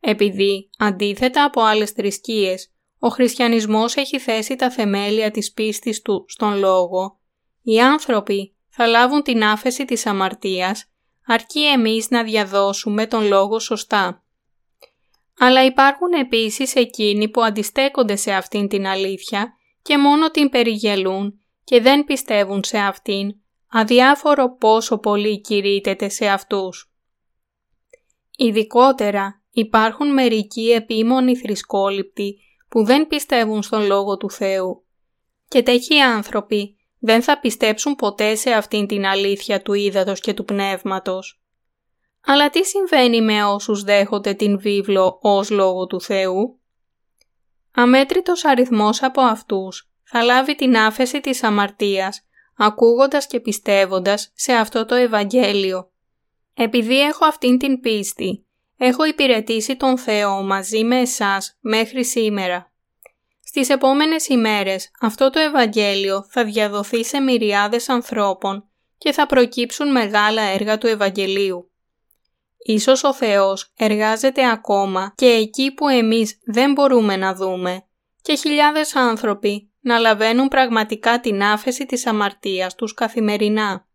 [0.00, 6.58] Επειδή, αντίθετα από άλλες θρησκείες, ο χριστιανισμός έχει θέσει τα θεμέλια της πίστης του στον
[6.58, 7.20] λόγο,
[7.62, 10.92] οι άνθρωποι θα λάβουν την άφεση της αμαρτίας
[11.26, 14.24] αρκεί εμείς να διαδώσουμε τον λόγο σωστά.
[15.38, 21.80] Αλλά υπάρχουν επίσης εκείνοι που αντιστέκονται σε αυτήν την αλήθεια και μόνο την περιγελούν και
[21.80, 23.34] δεν πιστεύουν σε αυτήν,
[23.68, 26.92] αδιάφορο πόσο πολύ κηρύτεται σε αυτούς.
[28.36, 34.84] Ειδικότερα υπάρχουν μερικοί επίμονοι θρησκόληπτοι που δεν πιστεύουν στον Λόγο του Θεού
[35.48, 40.44] και τέτοιοι άνθρωποι δεν θα πιστέψουν ποτέ σε αυτήν την αλήθεια του ύδατος και του
[40.44, 41.42] πνεύματος.
[42.24, 46.60] Αλλά τι συμβαίνει με όσους δέχονται την βίβλο ως Λόγο του Θεού;
[47.74, 52.22] Αμέτρητος αριθμός από αυτούς θα λάβει την άφεση της αμαρτίας,
[52.56, 55.90] ακούγοντας και πιστεύοντας σε αυτό το Ευαγγέλιο.
[56.54, 58.46] Επειδή έχω αυτήν την πίστη,
[58.78, 62.72] έχω υπηρετήσει τον Θεό μαζί με εσάς μέχρι σήμερα.
[63.44, 70.42] Στις επόμενες ημέρες αυτό το Ευαγγέλιο θα διαδοθεί σε μυριάδες ανθρώπων και θα προκύψουν μεγάλα
[70.42, 71.70] έργα του Ευαγγελίου.
[72.58, 77.82] Ίσως ο Θεός εργάζεται ακόμα και εκεί που εμείς δεν μπορούμε να δούμε
[78.22, 83.86] και χιλιάδες άνθρωποι να λαβαίνουν πραγματικά την άφεση της αμαρτίας τους καθημερινά.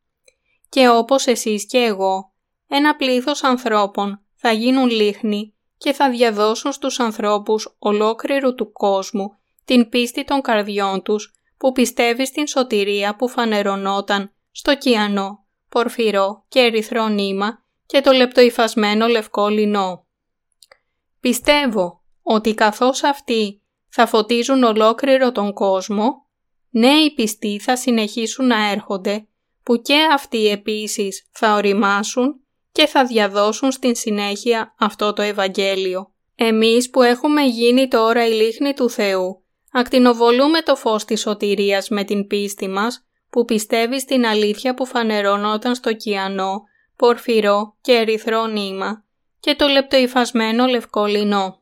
[0.69, 2.34] Και όπως εσείς και εγώ,
[2.67, 9.89] ένα πλήθος ανθρώπων θα γίνουν λίχνοι και θα διαδώσουν στους ανθρώπους ολόκληρου του κόσμου την
[9.89, 17.08] πίστη των καρδιών τους που πιστεύει στην σωτηρία που φανερωνόταν στο κιανό, πορφυρό και ερυθρό
[17.08, 20.08] νήμα και το λεπτοϊφασμένο λευκό λινό.
[21.19, 26.27] Πιστεύω ότι καθώς αυτοί θα φωτίζουν ολόκληρο τον κόσμο,
[26.69, 29.27] νέοι πιστοί θα συνεχίσουν να έρχονται
[29.63, 32.42] που και αυτοί επίσης θα οριμάσουν
[32.73, 36.12] και θα διαδώσουν στην συνέχεια αυτό το Ευαγγέλιο.
[36.36, 39.43] Εμείς που έχουμε γίνει τώρα η λίχνη του Θεού
[39.75, 45.75] Ακτινοβολούμε το φως της σωτηρίας με την πίστη μας που πιστεύει στην αλήθεια που φανερώνονταν
[45.75, 46.62] στο κιανό,
[46.95, 49.05] πορφυρό και ερυθρό νήμα
[49.39, 51.62] και το λεπτοϊφασμένο λευκό λινό.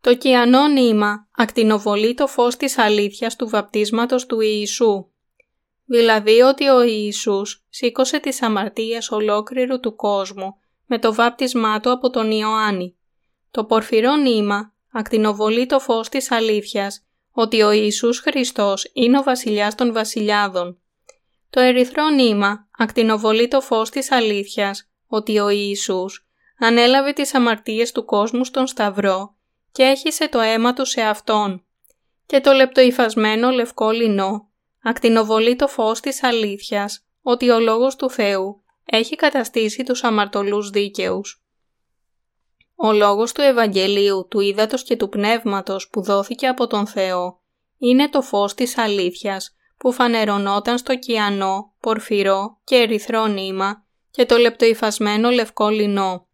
[0.00, 5.11] Το κιανό νήμα ακτινοβολεί το φως της αλήθειας του βαπτίσματος του Ιησού.
[5.84, 12.10] Δηλαδή ότι ο Ιησούς σήκωσε τις αμαρτίες ολόκληρου του κόσμου με το βάπτισμά του από
[12.10, 12.96] τον Ιωάννη.
[13.50, 19.74] Το πορφυρό νήμα ακτινοβολεί το φως της αλήθειας ότι ο Ιησούς Χριστός είναι ο βασιλιάς
[19.74, 20.80] των βασιλιάδων.
[21.50, 26.26] Το ερυθρό νήμα ακτινοβολεί το φως της αλήθειας ότι ο Ιησούς
[26.58, 29.36] ανέλαβε τις αμαρτίες του κόσμου στον Σταυρό
[29.72, 31.64] και έχισε το αίμα του σε Αυτόν.
[32.26, 34.50] Και το λεπτοϊφασμένο λευκό λινό
[34.82, 41.42] ακτινοβολεί το φως της αλήθειας ότι ο Λόγος του Θεού έχει καταστήσει τους αμαρτωλούς δίκαιους.
[42.74, 47.40] Ο λόγος του Ευαγγελίου, του Ήδατος και του Πνεύματος που δόθηκε από τον Θεό
[47.78, 54.36] είναι το φως της αλήθειας που φανερωνόταν στο κιανό, πορφυρό και ερυθρό νήμα και το
[54.36, 56.26] λεπτοϊφασμένο λευκό λινό.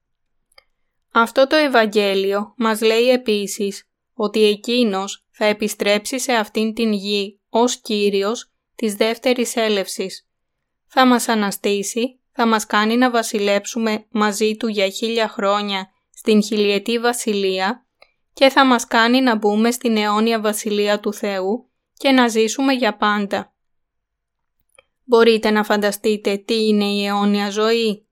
[1.12, 7.76] Αυτό το Ευαγγέλιο μας λέει επίσης ότι Εκείνος θα επιστρέψει σε αυτήν την γη ως
[7.76, 10.28] Κύριος της δεύτερης έλευσης.
[10.86, 16.98] Θα μας αναστήσει, θα μας κάνει να βασιλέψουμε μαζί Του για χίλια χρόνια στην χιλιετή
[16.98, 17.86] βασιλεία
[18.32, 22.96] και θα μας κάνει να μπούμε στην αιώνια βασιλεία του Θεού και να ζήσουμε για
[22.96, 23.52] πάντα.
[25.04, 28.06] Μπορείτε να φανταστείτε τι είναι η αιώνια ζωή;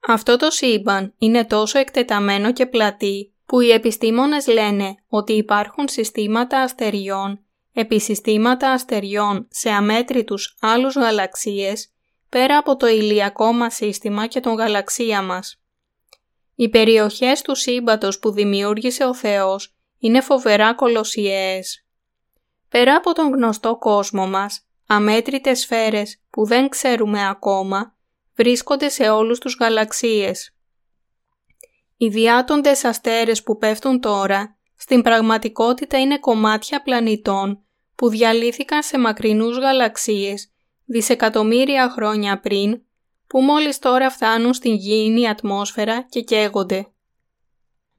[0.00, 6.60] Αυτό το σύμπαν είναι τόσο εκτεταμένο και πλατή που οι επιστήμονες λένε ότι υπάρχουν συστήματα
[6.60, 7.43] αστεριών,
[7.74, 11.88] επισυστήματα αστεριών σε αμέτρητους άλλους γαλαξίες
[12.28, 15.62] πέρα από το ηλιακό μας σύστημα και τον γαλαξία μας.
[16.54, 21.86] Οι περιοχές του σύμπαντος που δημιούργησε ο Θεός είναι φοβερά κολοσιαίες.
[22.68, 27.96] Πέρα από τον γνωστό κόσμο μας, αμέτρητες σφαίρες που δεν ξέρουμε ακόμα,
[28.34, 30.56] βρίσκονται σε όλους τους γαλαξίες.
[31.96, 37.63] Οι διάτοντες αστέρες που πέφτουν τώρα, στην πραγματικότητα είναι κομμάτια πλανητών
[37.94, 40.48] που διαλύθηκαν σε μακρινούς γαλαξίες
[40.84, 42.82] δισεκατομμύρια χρόνια πριν
[43.26, 46.88] που μόλις τώρα φτάνουν στην γήινη ατμόσφαιρα και καίγονται.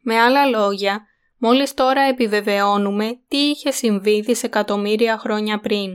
[0.02, 1.06] Με άλλα λόγια,
[1.38, 5.92] μόλις τώρα επιβεβαιώνουμε τι είχε συμβεί δισεκατομμύρια χρόνια πριν.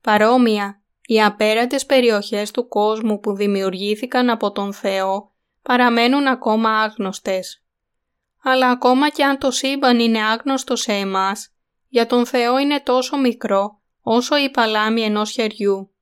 [0.00, 5.32] Παρόμοια, οι απέραντες περιοχές του κόσμου που δημιουργήθηκαν από τον Θεό
[5.62, 7.64] παραμένουν ακόμα άγνωστες.
[8.42, 11.54] Αλλά ακόμα και αν το σύμπαν είναι άγνωστο σε εμάς,
[11.92, 15.94] για τον Θεό είναι τόσο μικρό όσο η παλάμη ενός χεριού.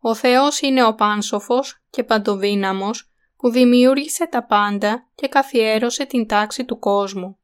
[0.00, 6.64] Ο Θεός είναι ο πάνσοφος και παντοδύναμος που δημιούργησε τα πάντα και καθιέρωσε την τάξη
[6.64, 7.38] του κόσμου.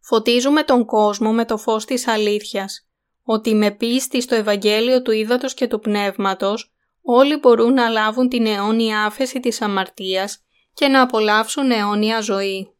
[0.00, 2.88] Φωτίζουμε τον κόσμο με το φως της αλήθειας,
[3.22, 8.46] ότι με πίστη στο Ευαγγέλιο του Ήδατος και του Πνεύματος όλοι μπορούν να λάβουν την
[8.46, 12.74] αιώνια άφεση της αμαρτίας και να απολαύσουν αιώνια ζωή.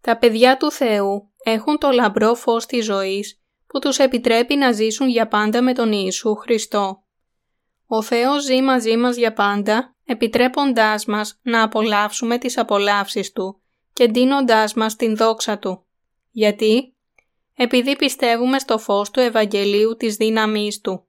[0.00, 5.08] Τα παιδιά του Θεού έχουν το λαμπρό φως της ζωής που τους επιτρέπει να ζήσουν
[5.08, 7.02] για πάντα με τον Ιησού Χριστό.
[7.86, 13.60] Ο Θεός ζει μαζί μας για πάντα, επιτρέποντάς μας να απολαύσουμε τις απολαύσεις Του
[13.92, 15.86] και δίνοντάς μας την δόξα Του.
[16.30, 16.96] Γιατί;
[17.56, 21.06] Επειδή πιστεύουμε στο φως του Ευαγγελίου της δύναμής Του.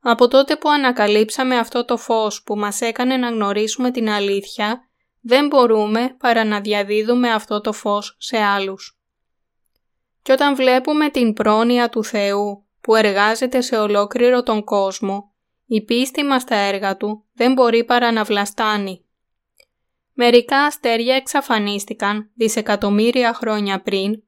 [0.00, 4.88] Από τότε που ανακαλύψαμε αυτό το φως που μας έκανε να γνωρίσουμε την αλήθεια,
[5.20, 8.97] δεν μπορούμε παρά να διαδίδουμε αυτό το φως σε άλλους.
[10.22, 15.32] Και όταν βλέπουμε την πρόνοια του Θεού που εργάζεται σε ολόκληρο τον κόσμο,
[15.66, 19.04] η πίστη μας στα έργα Του δεν μπορεί παρά να βλαστάνει.
[20.12, 24.22] Μερικά αστέρια εξαφανίστηκαν δισεκατομμύρια χρόνια πριν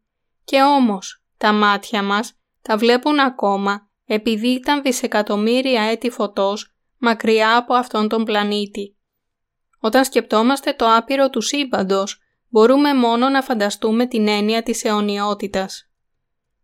[0.45, 7.75] και όμως τα μάτια μας τα βλέπουν ακόμα επειδή ήταν δισεκατομμύρια έτη φωτός μακριά από
[7.75, 8.97] αυτόν τον πλανήτη.
[9.81, 12.20] Όταν σκεπτόμαστε το άπειρο του σύμπαντος,
[12.51, 15.91] μπορούμε μόνο να φανταστούμε την έννοια της αιωνιότητας.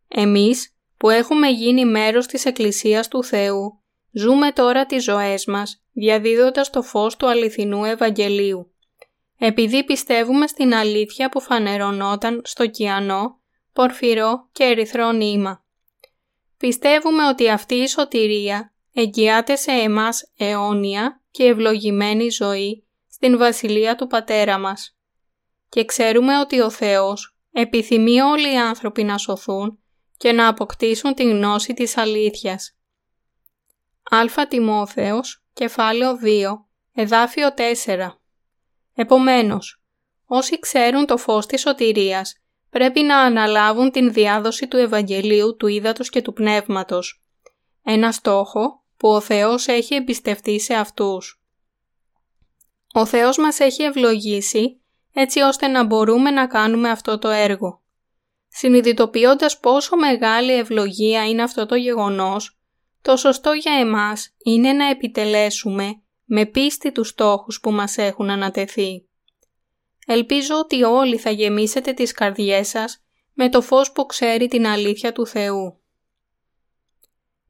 [0.08, 3.80] Εμείς, που έχουμε γίνει μέρος της Εκκλησίας του Θεού,
[4.18, 8.72] Ζούμε τώρα τις ζωές μας, διαδίδοντας το φως του αληθινού Ευαγγελίου.
[9.38, 13.40] Επειδή πιστεύουμε στην αλήθεια που φανερωνόταν στο κιανό,
[13.72, 15.64] πορφυρό και ερυθρό νήμα.
[16.56, 24.06] Πιστεύουμε ότι αυτή η σωτηρία εγγυάται σε εμάς αιώνια και ευλογημένη ζωή στην Βασιλεία του
[24.06, 24.95] Πατέρα μας.
[25.68, 29.78] Και ξέρουμε ότι ο Θεός επιθυμεί όλοι οι άνθρωποι να σωθούν
[30.16, 32.76] και να αποκτήσουν τη γνώση της αλήθειας
[34.10, 37.48] Α Τιμόθεος, κεφάλαιο 2, εδάφιο
[37.84, 38.20] 4.
[38.94, 39.82] Επομένως,
[40.24, 42.34] όσοι ξέρουν το φως της σωτηρίας,
[42.70, 47.24] πρέπει να αναλάβουν την διάδοση του Ευαγγελίου του Ήδατος και του Πνεύματος.
[47.82, 51.42] Ένα στόχο που ο Θεός έχει εμπιστευτεί σε αυτούς.
[52.92, 54.80] Ο Θεός μας έχει ευλογήσει
[55.18, 57.82] έτσι ώστε να μπορούμε να κάνουμε αυτό το έργο.
[58.48, 62.58] Συνειδητοποιώντας πόσο μεγάλη ευλογία είναι αυτό το γεγονός,
[63.02, 69.08] το σωστό για εμάς είναι να επιτελέσουμε με πίστη τους στόχους που μας έχουν ανατεθεί.
[70.06, 75.12] Ελπίζω ότι όλοι θα γεμίσετε τις καρδιές σας με το φως που ξέρει την αλήθεια
[75.12, 75.80] του Θεού.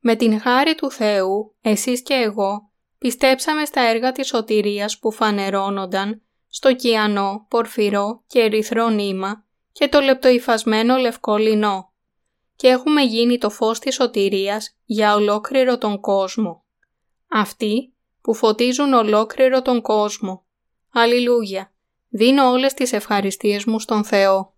[0.01, 6.21] Με την χάρη του Θεού, εσείς και εγώ, πιστέψαμε στα έργα της σωτηρίας που φανερώνονταν
[6.57, 11.93] στο κιανό, πορφυρό και ερυθρό νήμα και το λεπτοϊφασμένο λευκό λινό
[12.57, 16.65] και έχουμε γίνει το φως της σωτηρίας για ολόκληρο τον κόσμο.
[17.29, 20.47] Αυτοί που φωτίζουν ολόκληρο τον κόσμο.
[20.93, 21.73] Αλληλούια!
[22.09, 24.56] Δίνω όλες τις ευχαριστίες μου στον Θεό.